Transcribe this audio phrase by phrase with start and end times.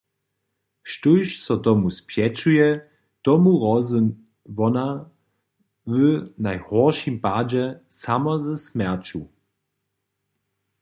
[0.91, 2.69] Štóž so tomu spjećuje,
[3.25, 4.01] tomu hrozy
[4.57, 4.87] wona
[5.93, 5.97] w
[6.45, 7.65] najhóršim padźe
[8.01, 9.21] samo ze smjerću.